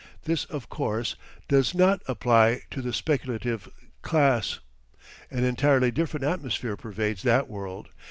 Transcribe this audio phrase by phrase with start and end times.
[0.23, 1.15] This, of course,
[1.47, 3.69] does not apply to the speculative
[4.01, 4.57] class.
[5.29, 7.89] An entirely different atmosphere pervades that world.